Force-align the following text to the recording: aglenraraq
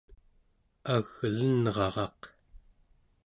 aglenraraq 0.95 2.21